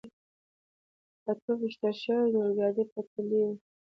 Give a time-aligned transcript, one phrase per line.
[1.23, 3.53] په توپ ویشتل شوې د اورګاډي پټلۍ وه.